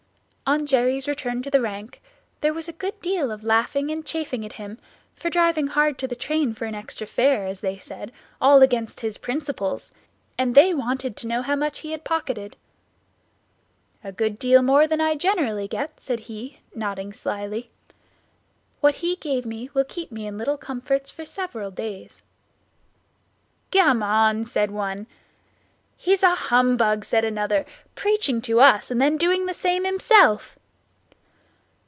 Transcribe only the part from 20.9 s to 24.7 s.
for several days." "Gammon!" said